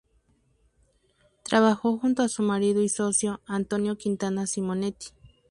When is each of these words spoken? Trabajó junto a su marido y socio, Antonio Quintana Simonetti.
Trabajó 1.43 1.99
junto 1.99 2.23
a 2.23 2.27
su 2.27 2.41
marido 2.41 2.81
y 2.81 2.89
socio, 2.89 3.39
Antonio 3.45 3.99
Quintana 3.99 4.47
Simonetti. 4.47 5.09